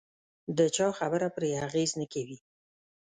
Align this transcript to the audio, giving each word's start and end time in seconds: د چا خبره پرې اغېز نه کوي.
د 0.57 0.59
چا 0.75 0.87
خبره 0.99 1.27
پرې 1.35 1.49
اغېز 1.65 1.91
نه 1.99 2.05
کوي. 2.13 2.37